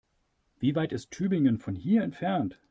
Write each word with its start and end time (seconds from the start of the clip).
Wie 0.57 0.73
weit 0.73 0.93
ist 0.93 1.11
Tübingen 1.11 1.59
von 1.59 1.75
hier 1.75 2.01
entfernt? 2.01 2.57